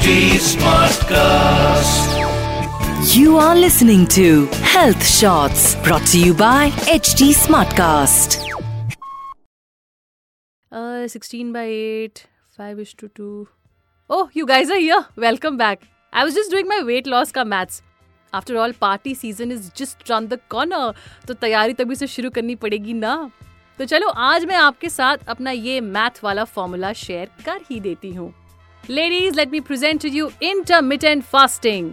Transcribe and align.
HD 0.00 0.38
Smartcast. 0.42 2.12
You 3.14 3.36
are 3.36 3.54
listening 3.54 4.06
to 4.14 4.46
Health 4.74 5.04
Shots 5.06 5.74
brought 5.86 6.06
to 6.12 6.18
you 6.18 6.32
by 6.32 6.70
HD 6.92 7.26
Smartcast. 7.40 8.38
Uh, 10.72 11.06
16 11.06 11.52
by 11.52 11.64
8, 11.64 12.26
5 12.56 12.80
is 12.80 12.94
to 12.94 13.08
2. 13.08 13.48
Oh, 14.10 14.30
you 14.32 14.46
guys 14.46 14.70
are 14.70 14.78
here. 14.78 15.04
Welcome 15.16 15.58
back. 15.58 15.82
I 16.12 16.24
was 16.24 16.34
just 16.34 16.50
doing 16.50 16.66
my 16.66 16.82
weight 16.82 17.06
loss 17.06 17.30
का 17.32 17.44
maths. 17.44 17.82
After 18.32 18.56
all, 18.56 18.72
party 18.72 19.14
season 19.14 19.50
is 19.50 19.70
just 19.74 20.08
around 20.08 20.30
the 20.30 20.40
corner. 20.48 20.94
तो 21.26 21.34
तैयारी 21.34 21.74
तभी 21.74 21.94
से 21.94 22.06
शुरू 22.06 22.30
करनी 22.30 22.54
पड़ेगी 22.64 22.92
ना 23.04 23.30
तो 23.78 23.84
चलो 23.84 24.08
आज 24.30 24.44
मैं 24.44 24.56
आपके 24.56 24.88
साथ 24.88 25.28
अपना 25.28 25.50
ये 25.50 25.80
मैथ 25.80 26.24
वाला 26.24 26.44
फॉर्मूला 26.44 26.92
शेयर 26.92 27.30
कर 27.46 27.60
ही 27.70 27.80
देती 27.80 28.14
हूँ 28.14 28.34
ladies 28.88 29.36
let 29.36 29.50
me 29.52 29.60
present 29.60 30.02
to 30.02 30.08
you 30.08 30.30
intermittent 30.42 31.22
fasting 31.24 31.92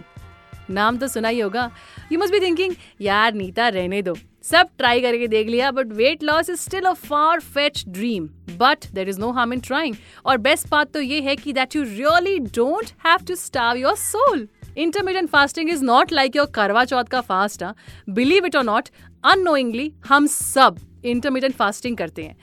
नाम 0.70 0.96
तो 0.98 1.08
सुना 1.08 1.28
ही 1.28 1.40
होगा। 1.40 1.70
यू 2.12 2.18
मस्ट 2.18 2.32
बी 2.32 2.40
थिंकिंग 2.40 2.74
यार, 3.00 3.34
नीता, 3.34 3.68
रहने 3.68 4.02
दो। 4.02 4.16
सब 4.44 4.68
ट्राई 4.78 5.00
करके 5.00 5.26
देख 5.28 5.48
लिया 5.48 5.70
but 5.70 5.92
weight 5.92 6.22
loss 6.22 6.50
is 6.50 6.60
still 6.60 6.84
a 6.84 6.92
far 6.92 7.40
fetch 7.40 7.84
dream 7.88 8.28
but 8.58 8.86
there 8.94 9.08
is 9.08 9.20
no 9.20 9.30
harm 9.32 9.52
in 9.52 9.60
trying 9.60 9.94
और 10.26 10.36
बेस्ट 10.38 10.68
बात 10.68 10.92
तो 10.92 11.00
ये 11.00 11.20
है 11.20 11.36
कि 11.36 11.52
that 11.52 11.76
you 11.76 11.82
really 11.82 12.38
don't 12.38 12.90
have 13.06 13.26
to 13.28 13.34
starve 13.34 13.76
your 13.76 13.96
soul 13.96 14.46
intermittent 14.78 15.28
fasting 15.30 15.70
is 15.70 15.84
not 15.84 16.12
like 16.12 16.36
your 16.36 16.46
Karva 16.54 16.84
Chauth 16.84 17.04
का 17.04 17.20
fast 17.20 17.64
believe 18.10 18.46
it 18.46 18.56
और 18.56 18.64
not 18.64 18.88
annoyingly 19.24 19.92
हम 20.08 20.26
सब 20.26 20.78
इंटरमीडियंट 21.04 21.54
फास्टिंग 21.56 21.96
करते 21.96 22.22
हैं। 22.22 22.36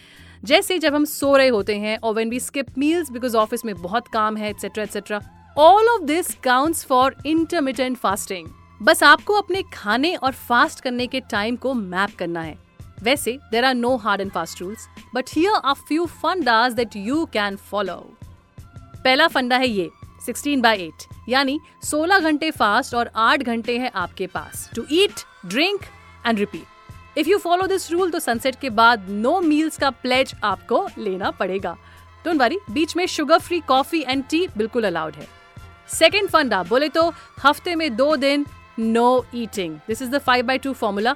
जैसे 0.45 0.77
जब 0.79 0.95
हम 0.95 1.05
सो 1.05 1.35
रहे 1.38 1.47
होते 1.47 1.75
हैं 1.79 1.97
और 1.97 2.13
when 2.13 2.29
we 2.29 2.39
skip 2.39 2.77
meals 2.77 3.09
because 3.11 3.38
office 3.38 3.65
में 3.65 3.73
बहुत 3.75 4.07
काम 4.07 4.35
है 4.38 4.49
etcetera 4.49 4.83
etcetera 4.83 5.19
all 5.57 5.88
of 5.88 6.03
this 6.03 6.33
counts 6.43 6.83
for 6.85 7.15
intermittent 7.25 7.97
fasting 7.97 8.47
बस 8.81 9.01
आपको 9.03 9.33
अपने 9.33 9.61
खाने 9.73 10.16
और 10.16 10.31
फास्ट 10.49 10.79
करने 10.79 11.07
के 11.07 11.19
टाइम 11.31 11.55
को 11.55 11.73
मैप 11.73 12.16
करना 12.19 12.41
है। 12.41 12.57
वैसे 13.03 13.38
there 13.51 13.66
are 13.66 13.73
no 13.73 13.95
hard 13.95 14.21
and 14.21 14.31
fast 14.31 14.61
rules 14.61 14.88
but 15.16 15.29
here 15.29 15.55
are 15.55 15.73
few 15.88 16.05
fundas 16.21 16.73
that 16.73 16.95
you 16.95 17.25
can 17.33 17.55
follow 17.71 17.97
पहला 18.57 19.27
फंडा 19.27 19.57
है 19.57 19.69
ये 19.69 19.89
16 20.29 20.61
बाय 20.61 20.88
8 20.88 21.07
यानी 21.29 21.59
16 21.85 22.21
घंटे 22.21 22.51
फास्ट 22.51 22.95
और 22.95 23.11
8 23.23 23.43
घंटे 23.43 23.77
हैं 23.79 23.91
आपके 23.95 24.27
पास। 24.27 24.69
To 24.75 24.85
eat 24.91 25.25
drink 25.45 25.81
and 26.27 26.39
repeat 26.39 26.75
if 27.17 27.30
you 27.30 27.38
follow 27.38 27.67
this 27.67 27.91
rule 27.91 28.11
तो 28.11 28.19
सनसेट 28.19 28.55
के 28.61 28.69
बाद 28.71 29.09
नो 29.09 29.39
मील्स 29.41 29.77
का 29.77 29.89
प्लेज 29.91 30.33
आपको 30.44 30.88
लेना 30.97 31.31
पड़ेगा। 31.31 31.77
डोंट 32.25 32.41
वरी 32.41 32.57
बीच 32.72 32.95
में 32.97 33.05
sugar 33.07 33.39
free 33.39 33.59
coffee 33.67 34.03
and 34.07 34.23
tea 34.30 34.47
बिल्कुल 34.57 34.83
अलाउड 34.83 35.16
है। 35.16 35.27
सेकेंड 35.89 36.30
फंडा, 36.30 36.61
बोले 36.63 36.89
तो 36.89 37.11
हफ़्ते 37.44 37.75
में 37.75 37.95
दो 37.95 38.16
दिन 38.17 38.45
no 38.80 39.25
eating 39.35 39.75
this 39.88 40.01
is 40.01 40.09
the 40.12 40.17
five 40.19 40.45
by 40.45 40.57
two 40.57 40.73
formula 40.73 41.16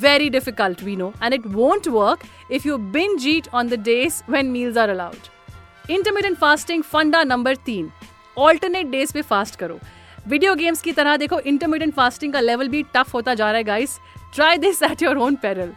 very 0.00 0.28
difficult 0.30 0.82
we 0.82 0.96
know 0.96 1.12
and 1.22 1.34
it 1.34 1.46
won't 1.46 1.88
work 1.88 2.26
if 2.50 2.68
you 2.68 2.76
binge 2.92 3.16
eat 3.18 3.48
on 3.54 3.68
the 3.68 3.80
days 3.84 4.22
when 4.30 4.50
meal 4.50 4.78
are 4.78 4.88
allowed 4.88 5.90
intermittent 5.90 6.38
fasting 6.38 6.82
फंडा 6.82 7.22
number 7.24 7.56
तीन। 7.56 7.90
Alternate 8.36 8.86
days 8.86 9.12
पे 9.14 9.22
fast 9.22 9.56
करो। 9.58 9.78
Video 10.28 10.54
games 10.54 10.82
की 10.82 10.92
तरह 10.92 11.16
देखो 11.16 11.38
intermittent 11.40 11.94
fasting 11.94 12.32
का 12.32 12.40
level 12.40 12.68
भी 12.68 12.82
tough 12.94 13.14
होता 13.14 13.34
जा 13.34 13.46
रहा 13.46 13.56
है 13.56 13.64
guys 13.64 13.98
Try 14.34 14.56
this 14.58 14.80
at 14.88 15.00
your 15.02 15.16
own 15.18 15.36
peril. 15.44 15.68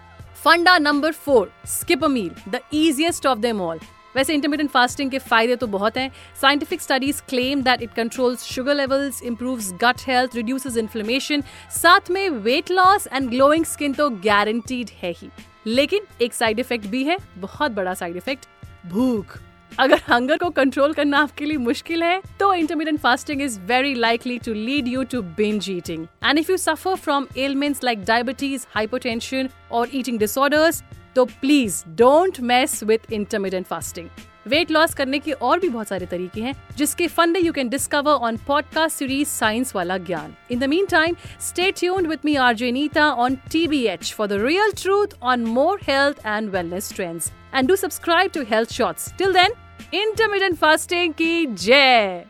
फंडा 0.44 0.78
number 0.78 1.12
four 1.12 1.52
skip 1.66 2.04
a 2.04 2.08
meal 2.08 2.31
the 2.50 2.59
easiest 2.74 3.26
of 3.26 3.40
them 3.40 3.62
all 3.62 3.80
वैसे 4.16 4.34
इंटरमीडियंट 4.34 4.72
फास्टिंग 4.72 5.12
के 5.12 5.20
फ़ायदे 5.20 5.56
तो 5.56 5.68
बहुत 5.68 5.98
हैं। 5.98 6.09
Scientific 6.42 6.81
studies 6.81 7.22
claim 7.30 7.62
that 7.64 7.81
it 7.81 7.94
controls 7.94 8.44
sugar 8.44 8.76
levels 8.76 9.22
improves 9.24 9.72
gut 9.74 10.02
health 10.08 10.36
reduces 10.36 10.78
inflammation 10.78 11.44
साथ 11.81 12.12
में 12.12 12.30
weight 12.30 12.72
loss 12.72 13.08
and 13.14 13.30
glowing 13.30 13.66
skin 13.66 13.94
तो 13.94 14.10
गारंटीड 14.25 14.90
है 15.02 15.12
ही। 15.12 15.30
लेकिन 15.66 16.06
एक 16.22 16.34
साइड 16.34 16.60
इफ़ेक्ट 16.60 16.86
भी 16.86 17.04
है, 17.04 17.18
बहुत 17.38 17.72
बड़ा 17.72 17.94
साइड 17.94 18.16
इफ़ेक्ट 18.16 18.46
भूख। 18.88 19.38
अगर 19.80 20.02
हंगर 20.10 20.38
को 20.38 20.50
कंट्रोल 20.52 20.94
करना 20.94 21.20
आपके 21.20 21.46
लिए 21.46 21.58
मुश्किल 21.58 22.04
है 22.04 22.22
तो 22.40 22.54
intermittent 22.54 23.00
fasting 23.00 23.42
is 23.42 23.60
very 23.68 23.94
likely 23.96 24.38
to 24.40 24.54
lead 24.54 24.88
you 24.88 25.04
to 25.12 25.22
binge 25.38 25.70
eating 25.70 26.06
and 26.24 26.40
if 26.40 26.52
you 26.52 26.58
suffer 26.58 26.96
from 26.96 27.28
ailments 27.38 27.84
like 27.84 28.04
diabetes 28.06 28.66
hypotension 28.76 29.50
और 29.72 29.90
ईटिंग 29.94 30.20
डिसऑर्डर्स 30.20 30.84
तो 31.16 31.26
please 31.26 31.84
don't 31.98 32.40
mess 32.42 32.84
with 32.84 33.12
intermittent 33.14 33.68
fasting 33.68 34.10
weight 34.48 34.72
loss 34.72 34.94
करने 34.94 35.20
के 35.20 35.32
और 35.32 35.60
भी 35.60 35.68
बहुत 35.70 35.88
सारे 35.88 36.06
तरीके 36.06 36.42
हैं, 36.42 36.54
जिसके 36.78 37.08
फंडे 37.08 37.40
you 37.40 37.52
can 37.54 37.70
discover 37.70 38.12
on 38.28 38.38
podcast 38.48 38.98
series 38.98 39.28
science 39.30 39.76
वाला 39.76 39.98
ज्ञान. 40.00 40.34
In 40.52 40.60
the 40.60 40.64
meantime 40.86 41.16
stay 41.42 41.72
tuned 41.72 42.08
with 42.08 42.20
me 42.26 42.36
R 42.36 42.56
J 42.56 42.72
Neeta 42.72 43.10
on 43.14 43.36
TBH 43.52 44.14
for 44.14 44.28
the 44.28 44.42
real 44.42 44.72
truth 44.78 45.16
on 45.24 45.46
more 45.46 45.80
health 45.84 46.26
and 46.26 46.50
wellness 46.50 46.94
trends 46.96 47.32
and 47.56 47.68
do 47.68 47.76
subscribe 47.76 48.32
to 48.32 48.44
health 48.52 48.74
shorts 48.74 49.14
till 49.18 49.34
then 49.34 49.54
इंटरमीडियंट 49.95 50.56
fasting 50.59 51.12
की 51.21 51.47
जय 51.47 52.25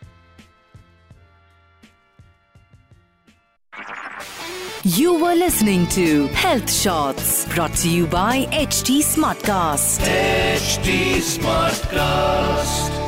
You 4.85 5.15
were 5.23 5.35
listening 5.35 5.87
to 5.89 6.29
Health 6.29 6.71
Shots 6.71 7.45
brought 7.55 7.75
to 7.81 7.91
you 7.91 8.07
by 8.07 8.47
HT 8.53 9.03
Smartcast. 9.09 10.07
HD 10.09 10.95
Smartcast. 11.21 12.99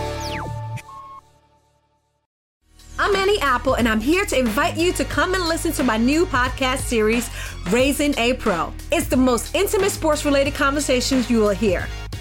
I'm 2.98 3.16
Annie 3.16 3.41
Apple, 3.41 3.74
and 3.74 3.88
I'm 3.88 4.00
here 4.00 4.26
to 4.26 4.38
invite 4.38 4.76
you 4.76 4.92
to 4.92 5.04
come 5.06 5.32
and 5.32 5.48
listen 5.48 5.72
to 5.72 5.82
my 5.82 5.96
new 5.96 6.26
podcast 6.26 6.80
series, 6.80 7.30
Raising 7.70 8.14
a 8.18 8.34
Pro. 8.34 8.72
It's 8.92 9.06
the 9.06 9.16
most 9.16 9.54
intimate 9.54 9.91
sports 9.91 10.26
related 10.26 10.54
conversations 10.54 11.30
you 11.30 11.38
will 11.38 11.48
hear. 11.48 11.86